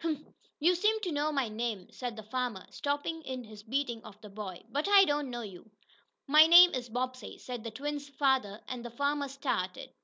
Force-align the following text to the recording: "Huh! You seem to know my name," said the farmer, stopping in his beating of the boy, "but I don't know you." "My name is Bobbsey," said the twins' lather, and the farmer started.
"Huh! 0.00 0.16
You 0.60 0.74
seem 0.74 1.00
to 1.00 1.10
know 1.10 1.32
my 1.32 1.48
name," 1.48 1.88
said 1.90 2.16
the 2.16 2.22
farmer, 2.22 2.66
stopping 2.68 3.22
in 3.22 3.44
his 3.44 3.62
beating 3.62 4.04
of 4.04 4.20
the 4.20 4.28
boy, 4.28 4.62
"but 4.68 4.86
I 4.86 5.06
don't 5.06 5.30
know 5.30 5.40
you." 5.40 5.70
"My 6.26 6.46
name 6.46 6.74
is 6.74 6.90
Bobbsey," 6.90 7.38
said 7.38 7.64
the 7.64 7.70
twins' 7.70 8.10
lather, 8.20 8.60
and 8.68 8.84
the 8.84 8.90
farmer 8.90 9.28
started. 9.28 9.94